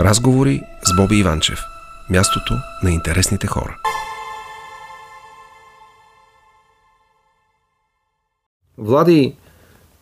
Разговори 0.00 0.62
с 0.84 0.96
Боби 0.96 1.16
Иванчев. 1.16 1.60
Мястото 2.10 2.54
на 2.82 2.90
интересните 2.90 3.46
хора. 3.46 3.76
Влади, 8.78 9.34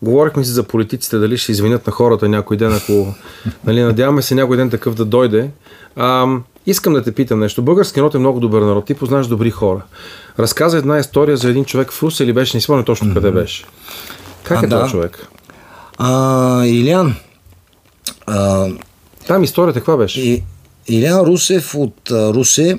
говорихме 0.03 0.45
си 0.45 0.51
за 0.51 0.63
политиците, 0.63 1.19
дали 1.19 1.39
ще 1.39 1.53
извинят 1.53 1.87
на 1.87 1.93
хората 1.93 2.29
някой 2.29 2.57
ден, 2.57 2.75
ако 2.75 3.15
нали, 3.65 3.83
надяваме 3.83 4.23
се 4.23 4.35
някой 4.35 4.57
ден 4.57 4.71
такъв 4.71 4.95
да 4.95 5.05
дойде. 5.05 5.51
А, 5.97 6.27
искам 6.67 6.93
да 6.93 7.03
те 7.03 7.15
питам 7.15 7.41
нещо. 7.41 7.63
Български 7.63 8.01
народ 8.01 8.15
е 8.15 8.19
много 8.19 8.41
добър 8.41 8.63
народ. 8.63 8.85
Ти 8.85 8.95
познаш 8.95 9.27
добри 9.27 9.51
хора. 9.51 9.83
Разказа 10.39 10.79
една 10.79 10.99
история 10.99 11.37
за 11.37 11.51
един 11.51 11.65
човек 11.65 11.93
в 11.93 12.03
Русе 12.03 12.25
или 12.25 12.33
беше, 12.33 12.57
не 12.57 12.61
спомня 12.61 12.85
точно 12.85 13.15
къде 13.15 13.31
беше. 13.31 13.65
Как 14.43 14.63
а, 14.63 14.67
е 14.67 14.69
да. 14.69 14.81
този 14.81 14.91
човек? 14.91 15.29
А, 15.99 16.65
Илян. 16.67 17.15
А, 18.27 18.69
Там 19.27 19.45
историята 19.45 19.81
каква 19.81 19.97
беше? 19.97 20.21
И, 20.21 20.43
Илян 20.89 21.21
Русев 21.21 21.75
от 21.75 22.11
а, 22.11 22.35
Русе 22.35 22.79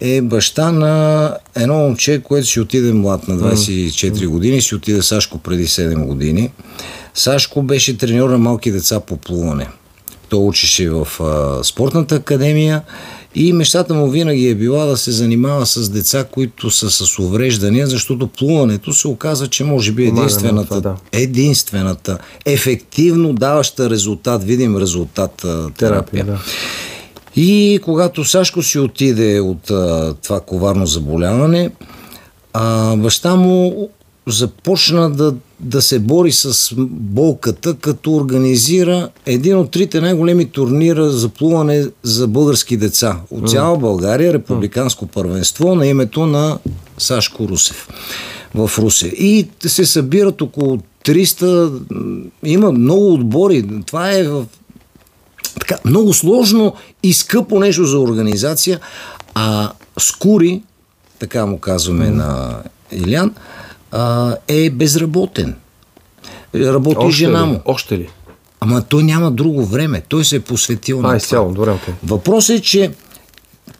е 0.00 0.20
баща 0.20 0.72
на 0.72 1.36
едно 1.56 1.74
момче, 1.74 2.22
което 2.24 2.46
си 2.46 2.60
отиде 2.60 2.92
млад 2.92 3.28
на 3.28 3.36
24 3.36 4.26
години, 4.26 4.62
си 4.62 4.74
отиде 4.74 5.02
Сашко 5.02 5.38
преди 5.38 5.66
7 5.66 6.06
години. 6.06 6.50
Сашко 7.14 7.62
беше 7.62 7.98
треньор 7.98 8.30
на 8.30 8.38
малки 8.38 8.70
деца 8.70 9.00
по 9.00 9.16
плуване. 9.16 9.68
Той 10.28 10.40
учеше 10.40 10.90
в 10.90 11.08
а, 11.20 11.64
спортната 11.64 12.14
академия 12.14 12.82
и 13.34 13.52
мечтата 13.52 13.94
му 13.94 14.10
винаги 14.10 14.48
е 14.48 14.54
била 14.54 14.84
да 14.84 14.96
се 14.96 15.10
занимава 15.10 15.66
с 15.66 15.88
деца, 15.88 16.24
които 16.24 16.70
са 16.70 16.90
с 16.90 17.18
увреждания, 17.18 17.86
защото 17.86 18.26
плуването 18.26 18.92
се 18.92 19.08
оказа, 19.08 19.48
че 19.48 19.64
може 19.64 19.92
би 19.92 20.06
единствената, 20.06 20.68
това, 20.68 20.80
да. 20.80 20.96
единствената 21.12 22.18
ефективно 22.44 23.32
даваща 23.32 23.90
резултат, 23.90 24.44
видим 24.44 24.76
резултат 24.76 25.32
терапия. 25.36 25.70
терапия 25.70 26.24
да. 26.24 26.38
И 27.36 27.80
когато 27.84 28.24
Сашко 28.24 28.62
си 28.62 28.78
отиде 28.78 29.40
от 29.40 29.70
а, 29.70 30.14
това 30.22 30.40
коварно 30.40 30.86
заболяване, 30.86 31.70
а, 32.52 32.96
баща 32.96 33.36
му 33.36 33.88
започна 34.26 35.10
да, 35.10 35.34
да 35.60 35.82
се 35.82 35.98
бори 35.98 36.32
с 36.32 36.74
болката, 36.90 37.74
като 37.74 38.14
организира 38.14 39.08
един 39.26 39.58
от 39.58 39.70
трите 39.70 40.00
най-големи 40.00 40.50
турнира 40.50 41.10
за 41.10 41.28
плуване 41.28 41.86
за 42.02 42.28
български 42.28 42.76
деца. 42.76 43.20
От 43.30 43.50
цяла 43.50 43.78
България, 43.78 44.32
републиканско 44.32 45.06
първенство 45.06 45.74
на 45.74 45.86
името 45.86 46.26
на 46.26 46.58
Сашко 46.98 47.48
Русев 47.48 47.88
в 48.54 48.70
Русе. 48.78 49.06
И 49.06 49.48
се 49.66 49.86
събират 49.86 50.42
около 50.42 50.78
300, 51.04 51.80
има 52.44 52.72
много 52.72 53.14
отбори. 53.14 53.64
Това 53.86 54.12
е 54.12 54.22
в 54.22 54.44
така, 55.60 55.78
много 55.84 56.14
сложно 56.14 56.74
и 57.02 57.12
скъпо 57.12 57.58
нещо 57.58 57.84
за 57.84 57.98
организация, 57.98 58.80
а 59.34 59.72
Скури, 59.98 60.62
така 61.18 61.46
му 61.46 61.58
казваме 61.58 62.10
на 62.10 62.62
Илян, 62.92 63.34
а, 63.94 64.36
е 64.48 64.70
безработен. 64.70 65.54
Работи 66.54 66.96
Още 66.98 67.16
жена 67.16 67.46
му. 67.46 67.60
Още 67.64 67.98
ли? 67.98 68.08
Ама 68.60 68.82
той 68.82 69.02
няма 69.02 69.30
друго 69.30 69.64
време. 69.64 70.02
Той 70.08 70.24
се 70.24 70.36
е 70.36 70.40
посветил 70.40 71.00
а, 71.04 71.12
на 71.12 71.18
това. 71.20 71.44
Добре, 71.44 71.70
okay. 71.70 71.92
Въпросът 72.04 72.58
е, 72.58 72.62
че 72.62 72.90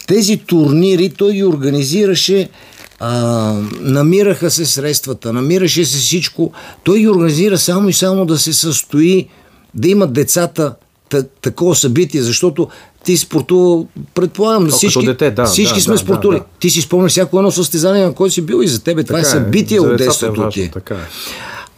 тези 0.06 0.36
турнири 0.36 1.10
той 1.10 1.32
ги 1.32 1.44
организираше 1.44 2.48
а, 3.00 3.10
намираха 3.80 4.50
се 4.50 4.66
средствата, 4.66 5.32
намираше 5.32 5.84
се 5.84 5.98
всичко. 5.98 6.52
Той 6.84 6.98
ги 6.98 7.08
организира 7.08 7.58
само 7.58 7.88
и 7.88 7.92
само 7.92 8.26
да 8.26 8.38
се 8.38 8.52
състои, 8.52 9.28
да 9.74 9.88
имат 9.88 10.12
децата 10.12 10.74
такова 11.42 11.76
събитие, 11.76 12.22
защото 12.22 12.68
ти 13.04 13.16
спортувал, 13.16 13.86
предполагам, 14.14 14.68
То, 14.68 14.76
всички, 14.76 15.06
дете, 15.06 15.30
да, 15.30 15.44
всички 15.44 15.74
да, 15.74 15.80
сме 15.80 15.94
да, 15.94 15.98
спортували. 15.98 16.38
Да, 16.38 16.44
да. 16.44 16.50
Ти 16.60 16.70
си 16.70 16.80
спомняш 16.80 17.12
всяко 17.12 17.38
едно 17.38 17.50
състезание, 17.50 18.04
на 18.04 18.12
което 18.12 18.34
си 18.34 18.42
бил 18.42 18.62
и 18.62 18.68
за 18.68 18.82
тебе. 18.82 19.04
Това 19.04 19.18
е 19.18 19.22
така 19.22 19.36
е 19.36 19.40
събитие 19.40 19.76
е, 19.76 19.80
от 19.80 19.96
детството 19.96 20.48
ти. 20.48 20.70
Така 20.70 20.94
е. 20.94 21.06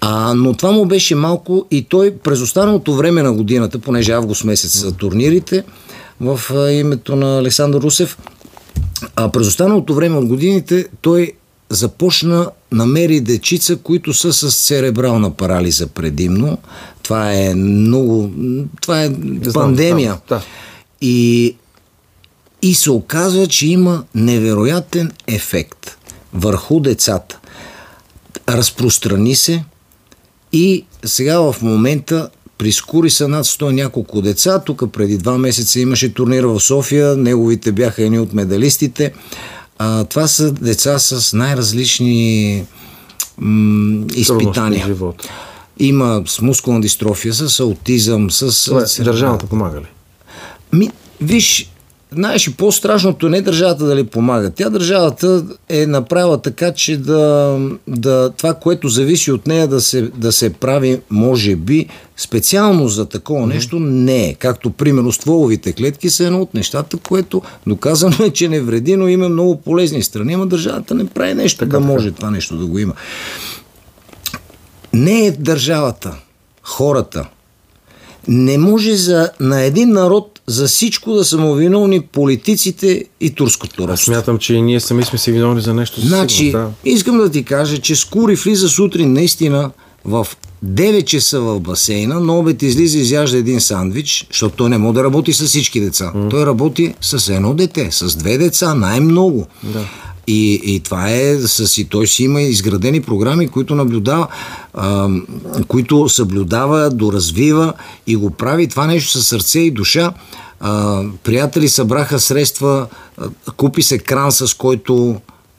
А, 0.00 0.34
но 0.34 0.54
това 0.54 0.72
му 0.72 0.86
беше 0.86 1.14
малко 1.14 1.66
и 1.70 1.82
той 1.82 2.14
през 2.16 2.40
останалото 2.40 2.94
време 2.94 3.22
на 3.22 3.32
годината, 3.32 3.78
понеже 3.78 4.12
август 4.12 4.44
месец 4.44 4.78
са 4.78 4.92
турнирите, 4.92 5.64
в 6.20 6.40
името 6.72 7.16
на 7.16 7.38
Александър 7.38 7.80
Русев, 7.80 8.18
а 9.16 9.28
през 9.28 9.48
останалото 9.48 9.94
време 9.94 10.16
от 10.16 10.26
годините 10.26 10.86
той 11.00 11.32
започна, 11.70 12.50
намери 12.72 13.20
дечица, 13.20 13.76
които 13.76 14.12
са 14.12 14.32
с 14.32 14.66
церебрална 14.66 15.30
парализа 15.30 15.86
предимно. 15.86 16.58
Това 17.02 17.32
е 17.32 17.54
много... 17.54 18.30
Това 18.80 19.04
е 19.04 19.08
Не 19.08 19.52
пандемия. 19.52 20.18
да, 20.28 20.34
да. 20.36 20.42
И, 21.00 21.56
и 22.62 22.74
се 22.74 22.90
оказва, 22.90 23.46
че 23.46 23.68
има 23.68 24.04
невероятен 24.14 25.12
ефект 25.26 25.98
върху 26.34 26.80
децата. 26.80 27.38
Разпространи 28.48 29.34
се 29.34 29.64
и 30.52 30.84
сега 31.04 31.40
в 31.40 31.56
момента 31.62 32.30
прискури 32.58 33.10
са 33.10 33.28
над 33.28 33.46
100 33.46 33.70
няколко 33.70 34.22
деца. 34.22 34.58
Тук 34.58 34.82
преди 34.92 35.18
два 35.18 35.38
месеца 35.38 35.80
имаше 35.80 36.14
турнир 36.14 36.44
в 36.44 36.60
София, 36.60 37.16
неговите 37.16 37.72
бяха 37.72 38.02
едни 38.02 38.18
от 38.18 38.32
медалистите. 38.32 39.12
А, 39.78 40.04
това 40.04 40.28
са 40.28 40.52
деца 40.52 40.98
с 40.98 41.36
най-различни 41.36 42.64
м- 43.38 44.06
изпитания. 44.14 44.96
Има 45.78 46.22
с 46.26 46.40
мускулна 46.40 46.80
дистрофия, 46.80 47.34
с 47.34 47.60
аутизъм, 47.60 48.30
с... 48.30 48.64
Това 48.64 48.84
е, 48.98 49.02
държавата 49.02 49.46
помага 49.46 49.80
ли? 49.80 49.86
Ми, 50.72 50.90
виж, 51.20 51.70
Знаеш, 52.12 52.46
и 52.46 52.54
по-страшното 52.54 53.28
не 53.28 53.38
е 53.38 53.42
държавата 53.42 53.84
да 53.84 53.96
ли 53.96 54.04
помага. 54.04 54.50
Тя 54.50 54.70
държавата 54.70 55.44
е 55.68 55.86
направила 55.86 56.42
така, 56.42 56.72
че 56.72 56.96
да, 56.96 57.58
да 57.88 58.30
това, 58.30 58.54
което 58.54 58.88
зависи 58.88 59.32
от 59.32 59.46
нея 59.46 59.68
да 59.68 59.80
се, 59.80 60.02
да 60.02 60.32
се 60.32 60.52
прави, 60.52 61.00
може 61.10 61.56
би, 61.56 61.86
специално 62.16 62.88
за 62.88 63.06
такова 63.06 63.46
нещо, 63.46 63.78
не 63.78 64.28
е. 64.28 64.34
Както, 64.34 64.70
примерно, 64.70 65.12
стволовите 65.12 65.72
клетки 65.72 66.10
са 66.10 66.24
едно 66.24 66.40
от 66.40 66.54
нещата, 66.54 66.96
което 66.96 67.42
доказано 67.66 68.16
е, 68.24 68.30
че 68.30 68.48
не 68.48 68.60
вреди, 68.60 68.96
но 68.96 69.08
има 69.08 69.28
много 69.28 69.56
полезни 69.56 70.02
страни, 70.02 70.34
ама 70.34 70.46
държавата 70.46 70.94
не 70.94 71.06
прави 71.06 71.34
нещо 71.34 71.58
така, 71.58 71.78
да 71.78 71.80
може 71.80 72.10
това 72.10 72.30
нещо 72.30 72.56
да 72.56 72.66
го 72.66 72.78
има. 72.78 72.94
Не 74.92 75.26
е 75.26 75.30
държавата, 75.30 76.16
хората. 76.62 77.26
Не 78.28 78.58
може 78.58 78.96
за, 78.96 79.30
на 79.40 79.62
един 79.62 79.92
народ 79.92 80.35
за 80.46 80.66
всичко 80.66 81.14
да 81.14 81.24
са 81.24 81.38
му 81.38 81.54
виновни 81.54 82.00
политиците 82.00 83.04
и 83.20 83.30
турското 83.30 83.88
робство. 83.88 84.12
Смятам, 84.12 84.38
че 84.38 84.54
и 84.54 84.62
ние 84.62 84.80
сами 84.80 85.02
сме 85.02 85.18
си 85.18 85.32
виновни 85.32 85.60
за 85.60 85.74
нещо. 85.74 86.00
Значи, 86.00 86.50
да. 86.50 86.70
искам 86.84 87.18
да 87.18 87.30
ти 87.30 87.44
кажа, 87.44 87.78
че 87.78 87.96
Скури 87.96 88.34
влиза 88.34 88.68
сутрин 88.68 89.12
наистина 89.12 89.70
в 90.04 90.26
9 90.64 91.04
часа 91.04 91.40
в 91.40 91.60
басейна, 91.60 92.20
на 92.20 92.38
обед 92.38 92.62
излиза 92.62 92.98
и 92.98 93.00
изяжда 93.00 93.38
един 93.38 93.60
сандвич, 93.60 94.26
защото 94.30 94.56
той 94.56 94.70
не 94.70 94.78
може 94.78 94.94
да 94.94 95.04
работи 95.04 95.32
с 95.32 95.46
всички 95.46 95.80
деца. 95.80 96.12
Mm. 96.14 96.30
Той 96.30 96.46
работи 96.46 96.94
с 97.00 97.28
едно 97.34 97.54
дете, 97.54 97.88
с 97.90 98.16
две 98.16 98.38
деца, 98.38 98.74
най-много. 98.74 99.46
Да. 99.62 99.84
И, 100.26 100.60
и 100.64 100.80
това 100.80 101.10
е, 101.10 101.38
с, 101.38 101.78
и 101.78 101.84
той 101.84 102.06
си 102.06 102.24
има 102.24 102.42
изградени 102.42 103.02
програми, 103.02 103.48
които 103.48 103.74
наблюдава, 103.74 104.28
а, 104.74 105.08
които 105.68 106.08
съблюдава, 106.08 106.90
доразвива 106.90 107.72
и 108.06 108.16
го 108.16 108.30
прави 108.30 108.68
това 108.68 108.86
нещо 108.86 109.10
със 109.10 109.26
сърце 109.26 109.60
и 109.60 109.70
душа. 109.70 110.12
А, 110.60 111.02
приятели 111.24 111.68
събраха 111.68 112.20
средства, 112.20 112.86
а, 113.18 113.28
купи 113.56 113.82
се 113.82 113.98
кран, 113.98 114.32
с 114.32 114.54
който 114.54 115.16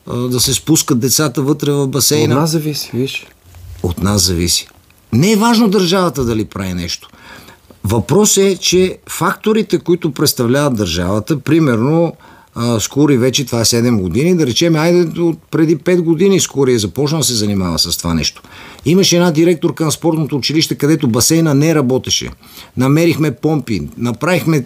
а, 0.07 0.17
да 0.17 0.39
се 0.39 0.53
спускат 0.53 0.99
децата 0.99 1.41
вътре 1.41 1.71
в 1.71 1.87
басейна. 1.87 2.35
От 2.35 2.41
нас 2.41 2.51
зависи, 2.51 2.89
виж. 2.93 3.27
От 3.83 4.03
нас 4.03 4.21
зависи. 4.21 4.67
Не 5.13 5.31
е 5.31 5.35
важно 5.35 5.69
държавата 5.69 6.25
дали 6.25 6.45
прави 6.45 6.73
нещо. 6.73 7.09
Въпрос 7.83 8.37
е, 8.37 8.57
че 8.57 8.97
факторите, 9.09 9.79
които 9.79 10.11
представляват 10.11 10.75
държавата, 10.75 11.39
примерно 11.39 12.13
Скури 12.79 13.17
вече 13.17 13.45
това 13.45 13.59
е 13.59 13.65
7 13.65 14.01
години, 14.01 14.35
да 14.35 14.47
речем, 14.47 14.75
айде 14.75 15.21
от 15.21 15.39
преди 15.51 15.77
5 15.77 16.01
години 16.01 16.39
Скури 16.39 16.73
е 16.73 16.79
започнал 16.79 17.19
да 17.19 17.25
се 17.25 17.33
занимава 17.33 17.79
с 17.79 17.97
това 17.97 18.13
нещо. 18.13 18.41
Имаше 18.85 19.15
една 19.15 19.31
директорка 19.31 19.85
на 19.85 19.91
спортното 19.91 20.35
училище, 20.35 20.75
където 20.75 21.07
басейна 21.07 21.53
не 21.53 21.75
работеше. 21.75 22.29
Намерихме 22.77 23.31
помпи, 23.31 23.81
направихме 23.97 24.63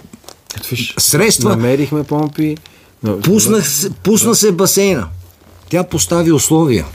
Виж, 0.69 0.95
средства. 0.97 1.49
Намерихме 1.49 2.03
помпи. 2.03 2.57
Пусна, 3.23 3.61
пусна 4.03 4.35
се 4.35 4.51
басейна. 4.51 5.07
Тя 5.69 5.83
постави 5.83 6.31
условия. 6.31 6.85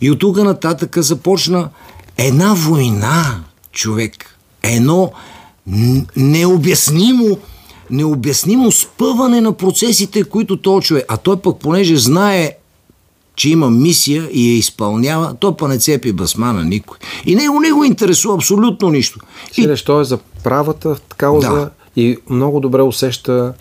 И 0.00 0.10
от 0.10 0.18
тук 0.18 0.36
нататък 0.36 0.98
започна 0.98 1.68
една 2.16 2.54
война, 2.54 3.40
човек. 3.72 4.38
Едно 4.62 5.12
необяснимо 6.16 7.38
необяснимо 7.90 8.72
спъване 8.72 9.40
на 9.40 9.52
процесите, 9.52 10.24
които 10.24 10.56
той 10.56 10.80
човек, 10.80 11.04
а 11.08 11.16
той 11.16 11.36
пък 11.36 11.58
понеже 11.58 11.96
знае 11.96 12.52
че 13.36 13.50
има 13.50 13.70
мисия 13.70 14.28
и 14.32 14.50
я 14.50 14.56
изпълнява, 14.56 15.34
то 15.40 15.56
па 15.56 15.68
не 15.68 15.78
цепи 15.78 16.12
басма 16.12 16.52
на 16.52 16.64
никой. 16.64 16.98
И 17.26 17.36
него 17.36 17.60
не 17.60 17.72
го 17.72 17.84
интересува 17.84 18.34
абсолютно 18.34 18.90
нищо. 18.90 19.20
И... 19.56 19.76
що 19.76 20.00
е 20.00 20.04
за 20.04 20.18
правата 20.44 20.96
кауза 21.16 21.50
да. 21.50 21.70
и 21.96 22.16
много 22.30 22.60
добре 22.60 22.82
усеща 22.82 23.54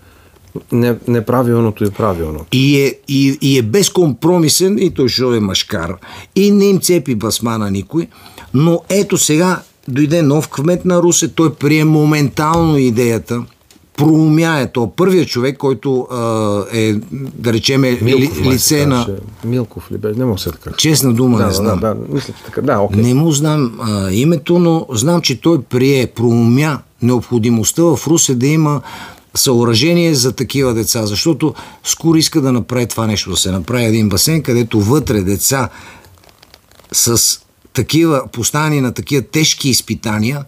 не, 0.71 0.95
неправилното 1.07 1.83
и 1.83 1.89
правилното. 1.89 2.45
И 2.51 2.81
е, 2.81 2.95
и, 3.07 3.37
и 3.41 3.57
е 3.57 3.61
безкомпромисен, 3.61 4.77
и 4.77 4.93
той 4.93 5.09
ще 5.09 5.23
е 5.23 5.39
машкар, 5.39 5.95
и 6.35 6.51
не 6.51 6.65
им 6.65 6.79
цепи 6.79 7.15
басма 7.15 7.57
на 7.57 7.71
никой, 7.71 8.07
но 8.53 8.81
ето 8.89 9.17
сега 9.17 9.61
дойде 9.87 10.21
нов 10.21 10.49
кмет 10.49 10.85
на 10.85 11.01
Русе, 11.01 11.27
той 11.27 11.53
прие 11.53 11.85
моментално 11.85 12.77
идеята, 12.77 13.43
проумя 13.99 14.59
е 14.59 14.71
то. 14.71 14.91
Първият 14.95 15.27
човек, 15.27 15.57
който 15.57 16.07
а, 16.11 16.63
е, 16.73 16.93
да 17.11 17.53
речем, 17.53 17.83
е 17.83 17.91
ли, 17.91 18.31
лице 18.43 18.85
на... 18.85 19.07
Милков 19.45 19.91
ли 19.91 19.97
бе? 19.97 20.13
Не 20.13 20.25
мога 20.25 20.39
се 20.39 20.51
така. 20.51 20.71
Честна 20.77 21.13
дума 21.13 21.37
да, 21.37 21.47
не 21.47 21.53
знам. 21.53 21.79
Да, 21.79 21.93
да, 21.93 22.01
мисля, 22.09 22.33
че 22.37 22.43
така. 22.43 22.61
Да, 22.61 22.79
окей. 22.79 23.01
Не 23.01 23.13
му 23.13 23.31
знам 23.31 23.79
а, 23.81 24.11
името, 24.11 24.59
но 24.59 24.85
знам, 24.91 25.21
че 25.21 25.41
той 25.41 25.61
прие, 25.61 26.07
проумя 26.07 26.79
необходимостта 27.01 27.83
в 27.83 27.99
Русе 28.07 28.35
да 28.35 28.47
има 28.47 28.81
съоръжение 29.35 30.13
за 30.13 30.31
такива 30.31 30.73
деца, 30.73 31.05
защото 31.05 31.53
скоро 31.83 32.17
иска 32.17 32.41
да 32.41 32.51
направи 32.51 32.87
това 32.87 33.07
нещо, 33.07 33.29
да 33.29 33.37
се 33.37 33.51
направи 33.51 33.85
един 33.85 34.09
басейн, 34.09 34.43
където 34.43 34.81
вътре 34.81 35.21
деца 35.21 35.69
с 36.91 37.39
такива, 37.73 38.23
поставени 38.31 38.81
на 38.81 38.93
такива 38.93 39.21
тежки 39.21 39.69
изпитания, 39.69 40.45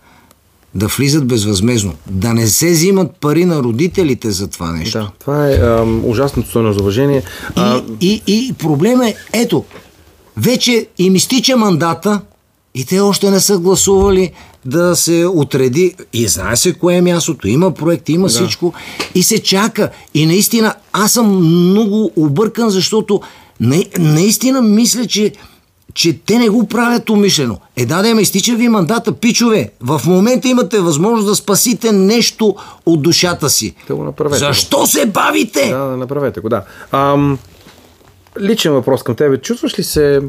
да 0.75 0.87
влизат 0.87 1.27
безвъзмезно. 1.27 1.93
Да 2.09 2.33
не 2.33 2.47
се 2.47 2.71
взимат 2.71 3.11
пари 3.15 3.45
на 3.45 3.63
родителите 3.63 4.31
за 4.31 4.47
това 4.47 4.71
нещо. 4.71 4.97
Да, 4.97 5.11
това 5.19 5.49
е 5.49 5.53
а, 5.53 5.85
ужасното 6.03 6.49
стойно 6.49 6.73
за 6.73 6.79
уважение. 6.79 7.23
А... 7.55 7.81
И, 8.01 8.21
и, 8.27 8.47
и 8.47 8.53
проблем 8.53 9.01
е, 9.01 9.15
ето, 9.33 9.65
вече 10.37 10.87
им 10.97 11.15
изтича 11.15 11.57
мандата 11.57 12.21
и 12.75 12.85
те 12.85 12.99
още 12.99 13.31
не 13.31 13.39
са 13.39 13.57
гласували 13.57 14.31
да 14.65 14.95
се 14.95 15.25
отреди. 15.25 15.95
И 16.13 16.27
знае 16.27 16.55
се 16.55 16.73
кое 16.73 16.95
е 16.95 17.01
мястото, 17.01 17.47
има 17.47 17.71
проект, 17.71 18.09
има 18.09 18.27
да. 18.27 18.33
всичко 18.33 18.73
и 19.15 19.23
се 19.23 19.43
чака. 19.43 19.89
И 20.13 20.25
наистина, 20.25 20.75
аз 20.93 21.11
съм 21.11 21.27
много 21.69 22.11
объркан, 22.15 22.69
защото 22.69 23.21
наистина 23.99 24.61
мисля, 24.61 25.05
че 25.05 25.31
че 25.93 26.19
те 26.19 26.39
не 26.39 26.49
го 26.49 26.67
правят 26.67 27.09
умишлено. 27.09 27.59
Е, 27.75 27.85
да, 27.85 28.01
да, 28.01 28.15
ме 28.15 28.21
изтича 28.21 28.55
ви 28.55 28.69
мандата, 28.69 29.11
пичове. 29.11 29.71
В 29.81 30.01
момента 30.05 30.47
имате 30.47 30.79
възможност 30.79 31.27
да 31.27 31.35
спасите 31.35 31.91
нещо 31.91 32.55
от 32.85 33.01
душата 33.01 33.49
си. 33.49 33.75
Да 33.87 33.95
го 33.95 34.03
направете. 34.03 34.37
Защо 34.37 34.85
се 34.85 35.05
бавите? 35.05 35.69
Да, 35.69 35.77
да 35.77 35.97
направете 35.97 36.39
го, 36.39 36.49
да. 36.49 36.63
Ам, 36.91 37.39
личен 38.39 38.73
въпрос 38.73 39.03
към 39.03 39.15
тебе. 39.15 39.37
Чувстваш 39.37 39.79
ли 39.79 39.83
се 39.83 40.21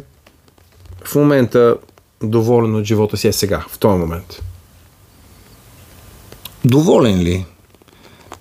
в 1.05 1.15
момента 1.15 1.77
доволен 2.23 2.75
от 2.75 2.85
живота 2.85 3.17
си 3.17 3.29
е 3.29 3.33
сега, 3.33 3.65
в 3.69 3.79
този 3.79 3.99
момент? 3.99 4.43
Доволен 6.65 7.19
ли? 7.19 7.47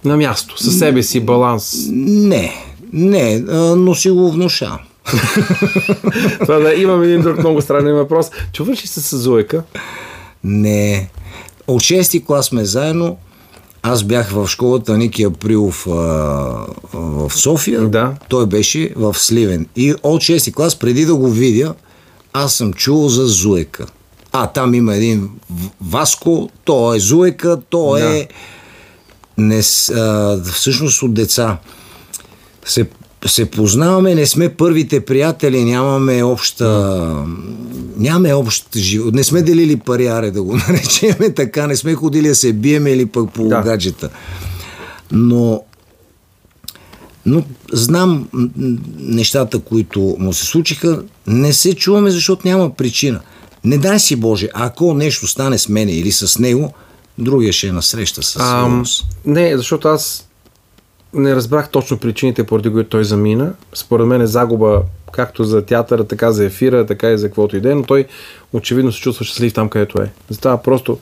На 0.06 0.18
място, 0.18 0.64
със 0.64 0.80
себе 0.80 1.04
си, 1.04 1.20
баланс. 1.20 1.88
Не, 1.92 2.54
не, 2.94 3.40
но 3.76 3.96
си 3.96 4.10
го 4.10 4.32
внушавам. 4.32 4.80
Това 6.40 6.60
да, 6.60 6.74
имам 6.74 7.04
един 7.04 7.22
друг 7.22 7.38
много 7.38 7.62
странен 7.62 7.96
въпрос. 7.96 8.28
Чуваш 8.54 8.84
ли 8.84 8.88
се 8.88 9.02
с 9.02 9.18
Зуека? 9.18 9.64
Не. 10.44 11.10
От 11.68 11.82
6 11.82 12.26
клас 12.26 12.46
сме 12.46 12.66
заедно. 12.66 13.18
Аз 13.84 14.04
бях 14.04 14.30
в 14.30 14.48
школата 14.48 14.98
Ники 14.98 15.24
Априлов 15.24 15.88
а, 15.88 15.92
в 16.94 17.32
София. 17.34 17.82
Да. 17.82 18.14
Той 18.30 18.46
беше 18.46 18.94
в 18.96 19.16
Сливен. 19.18 19.68
И 19.76 19.94
от 20.04 20.22
6 20.22 20.54
клас, 20.54 20.76
преди 20.76 21.06
да 21.06 21.16
го 21.16 21.30
видя, 21.30 21.74
аз 22.34 22.54
съм 22.54 22.74
чул 22.74 23.08
за 23.08 23.26
Зуека. 23.26 23.86
А, 24.32 24.48
там 24.48 24.74
има 24.74 24.96
един 24.96 25.30
Васко, 25.82 26.50
то 26.64 26.94
е 26.94 27.00
Зуека, 27.00 27.62
то 27.70 27.92
да. 27.92 28.18
е 28.18 28.28
не, 29.38 29.62
а, 29.96 30.38
всъщност 30.44 31.04
от 31.04 31.14
деца. 31.14 31.58
Се 32.66 32.88
се 33.26 33.52
познаваме, 33.52 34.16
не 34.16 34.26
сме 34.26 34.50
първите 34.50 35.06
приятели, 35.06 35.64
нямаме 35.64 36.24
обща... 36.24 37.26
Нямаме 37.98 38.34
общ 38.34 38.76
живот. 38.76 39.14
Не 39.14 39.24
сме 39.24 39.42
делили 39.42 39.78
пари, 39.78 40.08
аре 40.08 40.32
да 40.32 40.44
го 40.44 40.56
наречеме 40.68 41.34
така, 41.34 41.68
не 41.68 41.76
сме 41.76 41.94
ходили 41.96 42.28
да 42.28 42.36
се 42.36 42.54
биеме 42.54 42.92
или 42.92 43.06
пък 43.06 43.34
по 43.34 43.48
да. 43.48 43.62
гаджета. 43.62 44.10
Но 45.12 45.64
но 47.26 47.44
знам 47.74 48.28
нещата, 49.00 49.60
които 49.60 50.16
му 50.20 50.34
се 50.34 50.46
случиха. 50.46 51.04
Не 51.28 51.54
се 51.54 51.76
чуваме, 51.76 52.12
защото 52.12 52.48
няма 52.48 52.76
причина. 52.76 53.20
Не 53.64 53.78
дай 53.78 54.00
си 54.00 54.16
Боже, 54.16 54.50
ако 54.54 54.94
нещо 54.94 55.28
стане 55.28 55.58
с 55.58 55.70
мене 55.70 55.92
или 55.92 56.12
с 56.12 56.40
него, 56.40 56.74
другия 57.18 57.54
ще 57.54 57.68
е 57.68 57.72
насреща 57.72 58.24
с 58.24 58.36
а, 58.40 58.84
Не, 59.26 59.58
защото 59.58 59.88
аз 59.88 60.28
не 61.14 61.36
разбрах 61.36 61.70
точно 61.70 61.98
причините, 61.98 62.44
поради 62.44 62.72
които 62.72 62.90
той 62.90 63.04
замина. 63.04 63.54
Според 63.74 64.08
мен 64.08 64.22
е 64.22 64.28
загуба 64.28 64.82
както 65.12 65.44
за 65.44 65.66
театъра, 65.66 66.04
така 66.04 66.32
за 66.32 66.46
ефира, 66.46 66.86
така 66.86 67.10
и 67.10 67.18
за 67.18 67.28
каквото 67.28 67.58
иде, 67.58 67.76
но 67.76 67.84
той 67.84 68.06
очевидно 68.54 68.92
се 68.92 69.00
чувства 69.00 69.26
щастлив 69.26 69.54
там, 69.54 69.70
където 69.70 70.02
е. 70.02 70.12
Затова 70.30 70.58
просто 70.58 70.98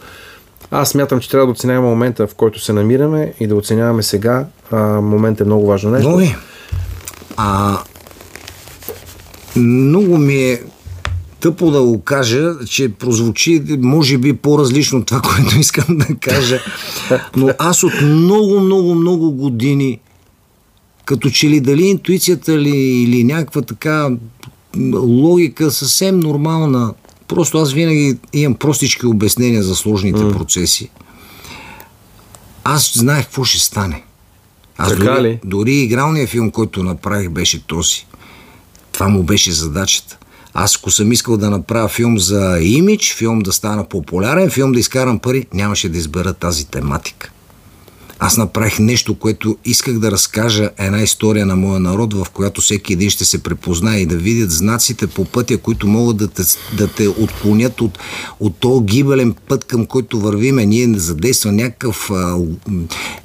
аз 0.72 0.90
смятам, 0.90 1.20
че 1.20 1.30
трябва 1.30 1.46
да 1.46 1.52
оценяваме 1.52 1.90
момента, 1.90 2.28
в 2.28 2.36
който 2.36 2.60
се 2.60 2.74
намираме 2.74 3.34
и 3.40 3.48
да 3.48 3.56
оценяваме 3.56 4.04
сега. 4.04 4.46
А, 4.72 4.78
момент 5.02 5.42
е 5.42 5.44
много 5.44 5.68
важно 5.68 5.92
нещо. 5.92 6.10
Много 6.10 6.32
А, 7.38 7.78
много 9.56 10.18
ми 10.18 10.36
е 10.36 10.62
тъпо 11.40 11.72
да 11.72 11.82
го 11.82 12.02
кажа, 12.02 12.54
че 12.66 12.90
прозвучи 12.90 13.64
може 13.80 14.18
би 14.18 14.34
по-различно 14.34 15.06
това, 15.06 15.22
което 15.36 15.60
искам 15.60 15.98
да 15.98 16.16
кажа. 16.16 16.60
Но 17.36 17.50
аз 17.60 17.84
от 17.84 18.02
много, 18.02 18.60
много, 18.60 18.96
много 18.96 19.32
години 19.32 20.00
като 21.10 21.30
че 21.30 21.50
ли 21.50 21.60
дали 21.60 21.84
интуицията 21.86 22.60
ли 22.60 22.78
или 22.78 23.24
някаква 23.24 23.62
така 23.62 24.10
логика 24.96 25.72
съвсем 25.72 26.20
нормална. 26.20 26.94
Просто 27.28 27.58
аз 27.58 27.74
винаги 27.74 28.18
имам 28.34 28.56
простички 28.56 29.06
обяснения 29.06 29.64
за 29.64 29.76
сложните 29.76 30.20
mm. 30.20 30.38
процеси. 30.38 30.90
Аз 32.64 32.92
знаех 32.96 33.26
какво 33.26 33.44
ще 33.44 33.60
стане. 33.60 34.04
Аз 34.78 34.90
така 34.90 35.04
дори, 35.04 35.24
ли? 35.24 35.40
дори 35.46 35.74
игралния 35.74 36.28
филм, 36.28 36.52
който 36.52 36.84
направих, 36.84 37.30
беше 37.30 37.68
този. 37.68 38.06
Това 38.92 39.08
му 39.08 39.24
беше 39.24 39.52
задачата. 39.52 40.18
Аз 40.54 40.76
ако 40.76 40.92
съм 40.92 41.12
искал 41.12 41.38
да 41.38 41.50
направя 41.50 41.88
филм 41.88 42.20
за 42.20 42.60
имидж, 42.62 43.14
филм 43.16 43.40
да 43.40 43.54
стана 43.54 43.84
популярен, 43.90 44.50
филм 44.50 44.72
да 44.72 44.80
изкарам 44.80 45.20
пари, 45.20 45.46
нямаше 45.54 45.90
да 45.90 45.98
избера 45.98 46.34
тази 46.34 46.68
тематика. 46.68 47.32
Аз 48.20 48.38
направих 48.38 48.80
нещо, 48.80 49.16
което 49.16 49.58
исках 49.66 50.00
да 50.00 50.12
разкажа 50.12 50.70
една 50.78 51.02
история 51.02 51.46
на 51.46 51.56
моя 51.56 51.80
народ, 51.80 52.14
в 52.14 52.28
която 52.34 52.62
всеки 52.62 52.94
един 52.94 53.10
ще 53.10 53.26
се 53.26 53.44
препознае 53.44 54.00
и 54.00 54.06
да 54.06 54.16
видят 54.16 54.52
знаците 54.52 55.08
по 55.08 55.26
пътя, 55.26 55.58
които 55.58 55.88
могат 55.88 56.18
да 56.18 56.28
те, 56.28 56.44
да 56.78 56.88
те 56.88 57.08
отклонят 57.08 57.82
от, 57.82 58.00
от 58.40 58.56
този 58.56 58.86
гибелен 58.86 59.36
път, 59.48 59.66
към 59.66 59.86
който 59.86 60.20
вървиме. 60.20 60.66
Ние 60.66 60.88
не 60.88 61.00
задейства 61.00 61.52
някакъв, 61.52 62.12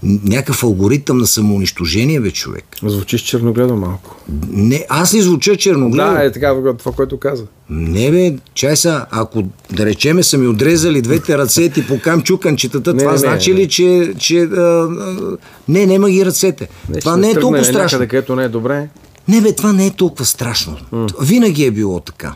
някакъв 0.02 0.62
алгоритъм 0.62 1.18
на 1.18 1.26
самоунищожение, 1.26 2.20
бе, 2.20 2.30
човек. 2.30 2.64
Звучиш 2.82 3.22
черногледо 3.22 3.76
малко. 3.76 4.16
Не, 4.48 4.86
аз 4.88 5.14
ли 5.14 5.20
звуча 5.20 5.56
черногледо? 5.56 6.12
Да, 6.12 6.24
е 6.24 6.32
така, 6.32 6.54
това, 6.78 6.92
което 6.92 7.18
каза. 7.18 7.44
Не 7.70 8.10
бе, 8.10 8.36
чай 8.54 8.76
са, 8.76 9.06
ако 9.10 9.42
да 9.72 9.86
речеме 9.86 10.22
са 10.22 10.38
ми 10.38 10.46
отрезали 10.46 11.02
двете 11.02 11.38
ръце 11.38 11.62
и 11.62 11.86
покам 11.86 12.22
чуканчетата, 12.22 12.94
не, 12.94 12.98
това 12.98 13.12
не, 13.12 13.18
значи 13.18 13.52
не, 13.52 13.60
ли, 13.60 13.68
че, 13.68 14.14
че 14.18 14.40
а, 14.40 14.60
а, 14.60 15.36
не, 15.68 15.86
нема 15.86 16.10
ги 16.10 16.26
ръцете. 16.26 16.68
Не, 16.88 17.00
това 17.00 17.16
не 17.16 17.30
е 17.30 17.34
толкова 17.34 17.64
страшно. 17.64 17.98
Някъде, 17.98 18.08
където 18.08 18.36
не 18.36 18.44
е 18.44 18.48
добре. 18.48 18.88
Не 19.28 19.40
бе, 19.40 19.54
това 19.54 19.72
не 19.72 19.86
е 19.86 19.90
толкова 19.90 20.24
страшно. 20.24 20.76
М. 20.92 21.06
Винаги 21.20 21.64
е 21.64 21.70
било 21.70 22.00
така. 22.00 22.34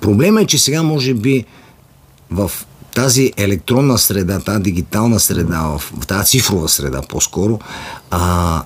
Проблема 0.00 0.42
е, 0.42 0.46
че 0.46 0.58
сега 0.58 0.82
може 0.82 1.14
би 1.14 1.44
в 2.30 2.50
тази 2.94 3.32
електронна 3.36 3.98
среда, 3.98 4.40
тази 4.40 4.62
дигитална 4.62 5.20
среда, 5.20 5.60
в, 5.60 5.92
в 6.00 6.06
тази 6.06 6.30
цифрова 6.30 6.68
среда 6.68 7.02
по-скоро, 7.08 7.58
а, 8.10 8.62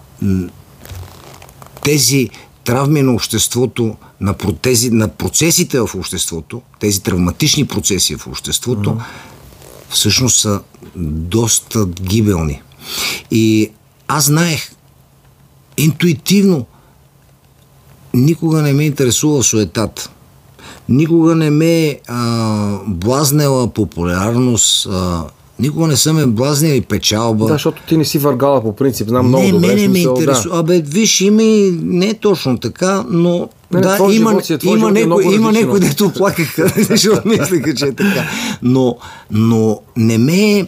тези 1.85 2.31
травми 2.65 3.03
на 3.03 3.13
обществото, 3.13 3.97
на, 4.21 4.35
протези, 4.35 4.91
на 4.91 5.09
процесите 5.09 5.81
в 5.81 5.89
обществото, 5.95 6.63
тези 6.81 7.03
травматични 7.03 7.67
процеси 7.67 8.17
в 8.17 8.27
обществото, 8.27 8.91
mm-hmm. 8.91 9.91
всъщност 9.91 10.41
са 10.41 10.61
доста 10.97 11.87
гибелни. 11.87 12.63
И 13.31 13.71
аз 14.09 14.25
знаех 14.25 14.73
интуитивно, 15.77 16.67
никога 18.15 18.63
не 18.63 18.73
ме 18.73 18.85
интересува 18.85 19.43
суетата. 19.43 20.11
Никога 20.89 21.35
не 21.35 21.51
ме 21.51 21.87
е 21.87 22.01
блазнела 22.87 23.69
популярност, 23.69 24.87
а, 24.87 25.25
Никога 25.61 25.87
не 25.87 25.97
съм 25.97 26.19
е 26.19 26.27
блазня 26.27 26.69
и 26.69 26.81
печалба. 26.81 27.47
Да, 27.47 27.53
защото 27.53 27.83
ти 27.89 27.97
не 27.97 28.05
си 28.05 28.19
въргала 28.19 28.63
по 28.63 28.77
принцип, 28.77 29.09
знам 29.09 29.29
много 29.29 29.45
не, 29.45 29.53
добре. 29.53 29.67
Не, 29.67 29.75
не 29.75 29.89
ме 29.89 29.99
интересува. 29.99 30.55
Да. 30.55 30.61
Абе, 30.61 30.81
виж, 30.81 31.21
има 31.21 31.43
и 31.43 31.79
не 31.83 32.07
е 32.07 32.15
точно 32.15 32.59
така, 32.59 33.05
но 33.11 33.49
не, 33.73 33.81
да, 33.81 34.07
не, 34.07 34.15
има, 34.15 34.31
живот, 34.31 34.65
е, 34.65 34.69
има, 34.69 34.91
някой, 34.91 35.35
има 35.35 35.53
някой, 35.53 35.81
дето 35.81 36.13
плакаха, 36.13 36.73
защото 36.91 37.29
мислеха, 37.29 37.75
че 37.75 37.87
е 37.87 37.93
така. 37.93 38.25
Но, 38.63 38.97
но 39.31 39.81
не 39.97 40.19
ме 40.19 40.67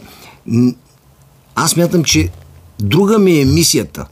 аз 1.54 1.76
мятам, 1.76 2.04
че 2.04 2.28
друга 2.80 3.18
ми 3.18 3.40
е 3.40 3.44
мисията. 3.44 4.06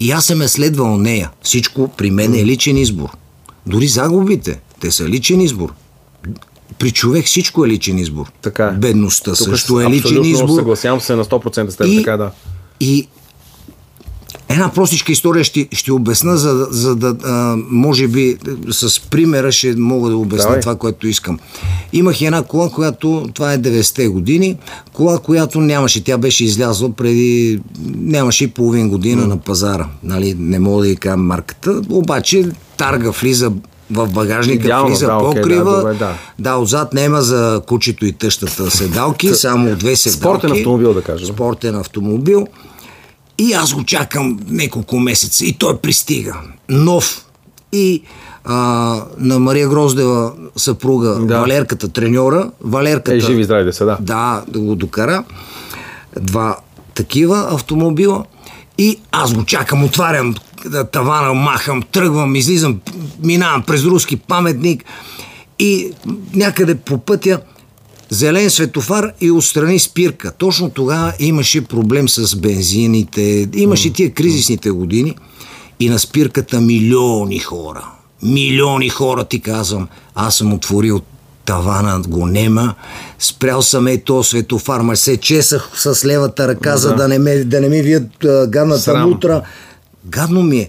И 0.00 0.10
аз 0.10 0.24
съм 0.26 0.42
е 0.42 0.48
следвал 0.48 0.96
нея. 0.96 1.30
Всичко 1.42 1.88
при 1.88 2.10
мен 2.10 2.34
е 2.34 2.44
личен 2.44 2.76
избор. 2.76 3.08
Дори 3.66 3.88
загубите, 3.88 4.60
те 4.80 4.90
са 4.90 5.08
личен 5.08 5.40
избор. 5.40 5.72
При 6.78 6.90
човек 6.90 7.26
всичко 7.26 7.64
е 7.64 7.68
личен 7.68 7.98
избор. 7.98 8.32
Така 8.42 8.64
е. 8.64 8.72
Бедността 8.72 9.34
Тук 9.34 9.48
също 9.48 9.80
е 9.80 9.90
личен 9.90 10.24
избор. 10.24 10.48
Съгласявам 10.48 11.00
се 11.00 11.16
на 11.16 11.24
100% 11.24 11.68
с 11.68 11.76
теб, 11.76 11.86
И, 11.86 11.96
така 11.96 12.16
да. 12.16 12.30
и 12.80 13.08
една 14.48 14.72
простичка 14.72 15.12
история 15.12 15.44
ще, 15.44 15.68
ще 15.72 15.92
обясна, 15.92 16.36
за, 16.36 16.54
да- 16.54 16.66
за 16.70 16.96
да, 16.96 17.16
а, 17.24 17.56
може 17.70 18.08
би, 18.08 18.36
с 18.70 19.00
примера 19.00 19.52
ще 19.52 19.76
мога 19.76 20.10
да 20.10 20.16
обясня 20.16 20.44
Давай. 20.44 20.60
това, 20.60 20.76
което 20.76 21.08
искам. 21.08 21.38
Имах 21.92 22.22
една 22.22 22.42
кола, 22.42 22.70
която, 22.70 23.28
това 23.34 23.52
е 23.52 23.58
90-те 23.58 24.08
години, 24.08 24.56
кола, 24.92 25.18
която 25.18 25.60
нямаше, 25.60 26.04
тя 26.04 26.18
беше 26.18 26.44
излязла 26.44 26.92
преди, 26.92 27.60
нямаше 27.96 28.44
и 28.44 28.48
половин 28.48 28.88
година 28.88 29.26
на 29.26 29.36
пазара. 29.36 29.86
Нали, 30.02 30.36
не 30.38 30.58
мога 30.58 30.82
да 30.82 30.88
ви 30.88 30.96
кажа 30.96 31.16
марката, 31.16 31.82
обаче 31.90 32.44
тарга 32.76 33.10
влиза 33.10 33.52
в 33.90 34.08
багажника, 34.08 34.64
Идеално, 34.64 34.88
влиза 34.88 35.06
да, 35.06 35.18
покрива. 35.18 35.70
да, 35.70 35.76
добре, 35.76 35.94
да. 35.94 36.14
да, 36.38 36.56
отзад 36.56 36.94
няма 36.94 37.22
за 37.22 37.62
кучето 37.66 38.06
и 38.06 38.12
тъщата 38.12 38.70
седалки, 38.70 39.28
само 39.28 39.76
две 39.76 39.96
седалки. 39.96 40.18
Спортен 40.20 40.52
автомобил, 40.52 40.94
да 40.94 41.02
кажем. 41.02 41.26
Спортен 41.28 41.74
автомобил. 41.76 42.46
И 43.38 43.52
аз 43.52 43.74
го 43.74 43.84
чакам 43.84 44.38
няколко 44.48 44.98
месеца 44.98 45.44
и 45.44 45.52
той 45.52 45.78
пристига. 45.78 46.34
Нов. 46.68 47.26
И 47.72 48.02
а, 48.44 48.54
на 49.18 49.38
Мария 49.38 49.68
Гроздева 49.68 50.32
съпруга, 50.56 51.14
Да. 51.20 51.40
Валерката 51.40 51.88
треньора, 51.88 52.50
Валерката... 52.60 53.16
Е, 53.16 53.20
живи 53.20 53.44
здрави 53.44 53.64
да 53.64 53.72
са, 53.72 53.84
да. 53.84 53.98
Да, 54.00 54.42
да 54.48 54.60
го 54.60 54.74
докара. 54.74 55.24
Два 56.20 56.56
такива 56.94 57.48
автомобила. 57.50 58.24
И 58.78 59.00
аз 59.12 59.34
го 59.34 59.44
чакам, 59.44 59.84
отварям 59.84 60.34
тавана, 60.92 61.34
махам, 61.34 61.82
тръгвам, 61.82 62.36
излизам, 62.36 62.80
минавам 63.22 63.62
през 63.62 63.84
руски 63.84 64.16
паметник 64.16 64.84
и 65.58 65.92
някъде 66.34 66.74
по 66.74 66.98
пътя 66.98 67.40
зелен 68.14 68.50
светофар 68.50 69.12
и 69.20 69.30
отстрани 69.30 69.78
спирка. 69.78 70.32
Точно 70.38 70.70
тогава 70.70 71.12
имаше 71.18 71.64
проблем 71.64 72.08
с 72.08 72.36
бензините, 72.36 73.48
имаше 73.54 73.92
тия 73.92 74.10
кризисните 74.10 74.70
години 74.70 75.16
и 75.80 75.88
на 75.88 75.98
спирката 75.98 76.60
милиони 76.60 77.38
хора. 77.38 77.88
Милиони 78.22 78.88
хора, 78.88 79.24
ти 79.24 79.40
казвам. 79.40 79.88
Аз 80.14 80.36
съм 80.36 80.52
отворил 80.52 81.00
тавана 81.44 82.02
го 82.08 82.26
нема, 82.26 82.74
спрял 83.18 83.62
съм 83.62 83.86
е 83.86 83.98
то 83.98 84.22
светофар, 84.22 84.80
ма 84.80 84.96
се 84.96 85.16
чесах 85.16 85.70
с 85.74 86.04
левата 86.04 86.48
ръка, 86.48 86.76
за 86.76 86.94
да 86.94 87.08
не, 87.08 87.18
ме, 87.18 87.44
да 87.44 87.60
не 87.60 87.68
ми 87.68 87.82
вият 87.82 88.24
а, 88.24 88.46
гадната 88.46 88.82
Срам. 88.82 89.08
мутра. 89.08 89.42
Гадно 90.04 90.42
ми 90.42 90.58
е. 90.58 90.68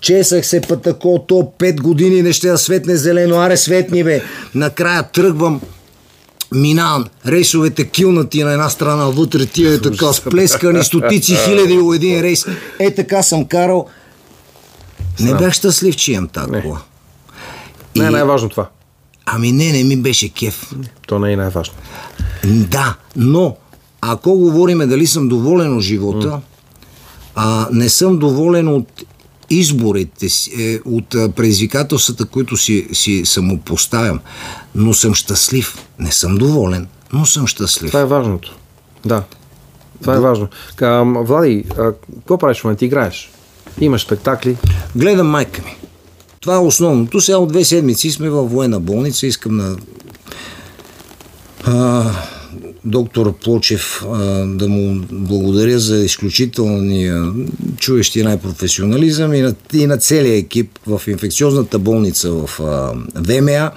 Чесах 0.00 0.46
се 0.46 0.60
па 0.60 0.76
тако, 0.76 1.24
то 1.28 1.52
пет 1.58 1.80
години 1.80 2.22
не 2.22 2.32
ще 2.32 2.48
да 2.48 2.58
светне 2.58 2.96
зелено, 2.96 3.40
аре 3.40 3.56
светни 3.56 4.04
бе. 4.04 4.22
Накрая 4.54 5.02
тръгвам, 5.02 5.60
минавам 6.54 7.04
рейсовете 7.26 7.88
килнати 7.88 8.44
на 8.44 8.52
една 8.52 8.68
страна, 8.68 9.04
вътре 9.04 9.46
тия 9.46 9.74
е 9.74 9.80
така 9.80 10.12
сплескани 10.12 10.84
стотици 10.84 11.36
хиляди 11.36 11.78
у 11.78 11.92
един 11.92 12.20
рейс. 12.20 12.46
Е 12.78 12.94
така 12.94 13.22
съм 13.22 13.44
карал. 13.44 13.86
Не 15.20 15.34
бях 15.34 15.52
щастлив, 15.52 15.96
че 15.96 16.12
имам 16.12 16.28
тази 16.28 16.50
Не. 16.50 16.62
Не 17.96 18.06
е 18.06 18.10
най-важно 18.10 18.48
това. 18.48 18.68
Ами 19.26 19.52
не, 19.52 19.72
не 19.72 19.84
ми 19.84 19.96
беше 19.96 20.28
кеф. 20.32 20.72
То 21.06 21.18
не 21.18 21.32
е 21.32 21.36
най-важно. 21.36 21.74
Да, 22.44 22.94
но 23.16 23.56
ако 24.00 24.38
говориме 24.38 24.86
дали 24.86 25.06
съм 25.06 25.28
доволен 25.28 25.76
от 25.76 25.82
живота, 25.82 26.40
а, 27.34 27.68
не 27.72 27.88
съм 27.88 28.18
доволен 28.18 28.68
от 28.68 29.02
изборите 29.50 30.28
си, 30.28 30.62
е, 30.62 30.80
от 30.84 31.08
предизвикателствата, 31.08 32.24
които 32.24 32.56
си, 32.56 32.88
си 32.92 33.22
самопоставям, 33.24 34.20
но 34.74 34.94
съм 34.94 35.14
щастлив. 35.14 35.78
Не 35.98 36.12
съм 36.12 36.34
доволен, 36.34 36.86
но 37.12 37.26
съм 37.26 37.46
щастлив. 37.46 37.90
Това 37.90 38.00
е 38.00 38.06
важното. 38.06 38.56
Да. 39.04 39.22
Това 40.00 40.14
е 40.14 40.20
важно. 40.20 40.48
А, 40.80 41.02
Влади, 41.02 41.64
а, 41.78 41.92
какво 42.16 42.38
правиш 42.38 42.60
в 42.60 42.64
момента? 42.64 42.84
Играеш? 42.84 43.30
Имаш 43.80 44.02
спектакли? 44.02 44.56
Гледам 44.96 45.26
майка 45.26 45.62
ми. 45.62 45.76
Това 46.40 46.54
е 46.54 46.58
основното. 46.58 47.20
Сега 47.20 47.38
от 47.38 47.48
две 47.48 47.64
седмици 47.64 48.10
сме 48.10 48.30
във 48.30 48.50
военна 48.50 48.80
болница. 48.80 49.26
Искам 49.26 49.56
на 49.56 49.76
а, 51.64 52.04
доктор 52.86 53.38
Плочев 53.38 54.04
да 54.46 54.68
му 54.68 55.04
благодаря 55.10 55.78
за 55.78 55.96
изключителния 55.96 57.32
чуещи 57.78 58.22
най-професионализъм 58.22 59.34
и 59.34 59.40
на, 59.40 59.54
и 59.72 59.86
на 59.86 59.96
целия 59.96 60.36
екип 60.36 60.70
в 60.86 61.02
инфекциозната 61.06 61.78
болница 61.78 62.32
в 62.32 62.60
ВМА. 63.14 63.70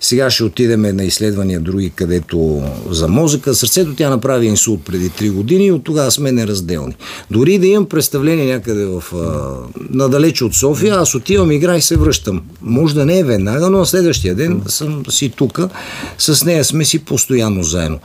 Сега 0.00 0.30
ще 0.30 0.44
отидем 0.44 0.96
на 0.96 1.04
изследвания 1.04 1.60
други, 1.60 1.90
където 1.90 2.62
за 2.90 3.08
мозъка. 3.08 3.54
Сърцето 3.54 3.94
тя 3.94 4.10
направи 4.10 4.46
инсулт 4.46 4.84
преди 4.84 5.10
3 5.10 5.32
години 5.32 5.66
и 5.66 5.72
от 5.72 5.84
тогава 5.84 6.10
сме 6.10 6.32
неразделни. 6.32 6.94
Дори 7.30 7.58
да 7.58 7.66
имам 7.66 7.86
представление 7.86 8.52
някъде 8.54 8.84
в, 8.84 9.02
а, 9.14 9.50
надалече 9.90 10.44
от 10.44 10.54
София, 10.54 10.94
аз 10.94 11.14
отивам, 11.14 11.52
игра 11.52 11.76
и 11.76 11.80
се 11.80 11.96
връщам. 11.96 12.42
Може 12.62 12.94
да 12.94 13.06
не 13.06 13.18
е 13.18 13.24
веднага, 13.24 13.70
но 13.70 13.78
на 13.78 13.86
следващия 13.86 14.34
ден 14.34 14.62
съм 14.66 15.02
си 15.08 15.28
тук. 15.30 15.60
С 16.18 16.44
нея 16.44 16.64
сме 16.64 16.84
си 16.84 16.98
постоянно 16.98 17.62
заедно. 17.62 17.98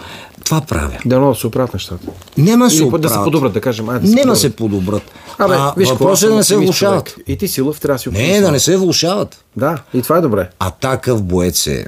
Това 0.45 0.61
правя. 0.61 0.97
Да, 1.05 1.19
много 1.19 1.35
се 1.35 1.47
оправят 1.47 1.73
нещата. 1.73 2.07
Нема 2.37 2.69
се 2.69 2.89
по- 2.89 2.97
да 2.97 3.07
се 3.09 3.13
оправят. 3.13 3.25
подобрят, 3.25 3.53
да 3.53 3.61
кажем. 3.61 3.89
Айде 3.89 4.01
да 4.01 4.07
се 4.07 4.15
Нема 4.15 4.35
се 4.35 4.55
подобрат. 4.55 5.03
Абе, 5.37 5.53
а, 5.57 5.73
виж, 5.77 5.89
въпросът 5.89 6.27
е 6.27 6.29
да 6.29 6.35
не 6.35 6.43
се 6.43 6.57
влушават. 6.57 7.15
И 7.27 7.37
ти 7.37 7.47
си 7.47 7.61
лъв, 7.61 7.79
трябва 7.79 7.95
да 7.95 7.99
си 7.99 8.09
Не, 8.09 8.41
да 8.41 8.51
не 8.51 8.59
се 8.59 8.77
влушават. 8.77 9.43
Да, 9.57 9.81
и 9.93 10.01
това 10.01 10.17
е 10.17 10.21
добре. 10.21 10.49
А 10.59 10.71
такъв 10.71 11.23
боец 11.23 11.67
е. 11.67 11.84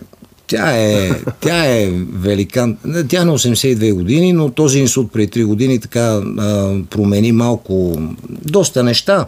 Тя 0.47 0.77
е, 0.77 1.11
тя 1.39 1.65
е 1.65 1.91
великан. 2.13 2.77
Тя 3.09 3.21
е 3.21 3.25
на 3.25 3.37
82 3.37 3.93
години, 3.93 4.33
но 4.33 4.49
този 4.49 4.79
инсулт 4.79 5.11
преди 5.11 5.41
3 5.41 5.45
години 5.45 5.79
така 5.79 6.21
а, 6.37 6.75
промени 6.89 7.31
малко, 7.31 8.01
доста 8.29 8.83
неща. 8.83 9.25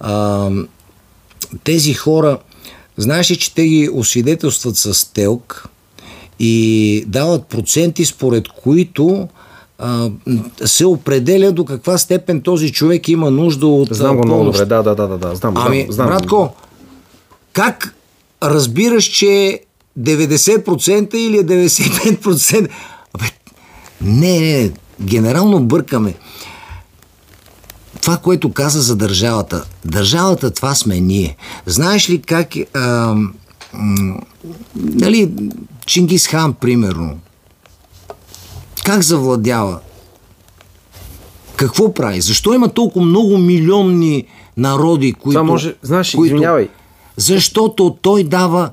А, 0.00 0.48
тези 1.64 1.94
хора, 1.94 2.38
знаеш 2.96 3.30
ли, 3.30 3.36
че 3.36 3.54
те 3.54 3.66
ги 3.66 3.88
освидетелстват 3.92 4.76
с 4.76 5.12
телк 5.12 5.68
и 6.38 7.04
дават 7.06 7.46
проценти, 7.46 8.04
според 8.04 8.48
които 8.48 9.28
а, 9.78 10.10
се 10.64 10.86
определя 10.86 11.52
до 11.52 11.64
каква 11.64 11.98
степен 11.98 12.40
този 12.40 12.72
човек 12.72 13.08
има 13.08 13.30
нужда 13.30 13.66
от 13.66 13.88
Знам 13.92 14.16
го 14.16 14.26
много 14.26 14.44
добре. 14.44 14.64
Да, 14.64 14.82
да, 14.82 14.94
да, 14.94 15.08
да. 15.08 15.34
Знам, 15.34 15.54
Ами, 15.56 15.86
знам, 15.90 16.06
братко, 16.06 16.54
как 17.52 17.94
разбираш, 18.42 19.04
че 19.04 19.60
90% 19.98 21.14
или 21.14 21.38
е 21.38 21.44
95%? 21.44 22.68
Абе, 23.14 23.24
не, 24.00 24.40
не, 24.40 24.70
генерално 25.00 25.60
бъркаме. 25.60 26.14
Това, 28.02 28.16
което 28.16 28.52
каза 28.52 28.80
за 28.80 28.96
държавата. 28.96 29.64
Държавата, 29.84 30.50
това 30.50 30.74
сме 30.74 31.00
ние. 31.00 31.36
Знаеш 31.66 32.10
ли 32.10 32.22
как... 32.22 32.56
е, 32.56 32.66
А, 32.74 33.16
нали, 34.74 35.32
Чингис 35.86 36.26
Хан, 36.28 36.52
примерно, 36.54 37.18
как 38.84 39.02
завладява? 39.02 39.80
Какво 41.56 41.94
прави? 41.94 42.20
Защо 42.20 42.54
има 42.54 42.68
толкова 42.68 43.06
много 43.06 43.38
милионни 43.38 44.24
народи, 44.56 45.12
които... 45.12 45.44
може- 45.44 45.74
знаеш, 45.82 46.14
извинявай. 46.14 46.68
Защото 47.16 47.96
той 48.02 48.24
дава 48.24 48.70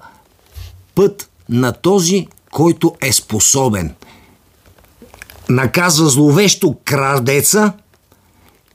път 0.97 1.29
на 1.49 1.71
този, 1.73 2.27
който 2.51 2.95
е 3.01 3.11
способен. 3.11 3.95
Наказва 5.49 6.09
зловещо 6.09 6.75
крадеца 6.85 7.73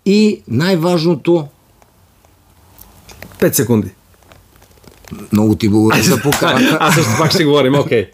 и 0.06 0.42
най-важното, 0.48 1.48
5 3.38 3.52
секунди. 3.52 3.90
много 5.32 5.54
ти 5.54 5.68
благодаря 5.68 6.02
за 6.02 6.22
поканата. 6.22 6.78
Аз 6.80 6.94
също 6.94 7.10
пак 7.18 7.32
ще 7.32 7.44
говорим, 7.44 7.74
окей. 7.74 8.10